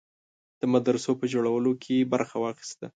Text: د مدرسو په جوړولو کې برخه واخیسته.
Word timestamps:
د 0.59 0.63
مدرسو 0.73 1.11
په 1.19 1.25
جوړولو 1.33 1.71
کې 1.83 2.09
برخه 2.13 2.35
واخیسته. 2.39 2.87